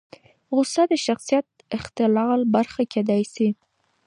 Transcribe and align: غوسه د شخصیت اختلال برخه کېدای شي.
غوسه 0.55 0.83
د 0.91 0.93
شخصیت 1.05 1.47
اختلال 1.77 2.39
برخه 2.55 2.83
کېدای 2.93 3.23
شي. 3.33 3.49